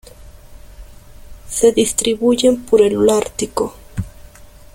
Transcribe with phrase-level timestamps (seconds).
[1.47, 3.75] Se distribuyen por el Holártico.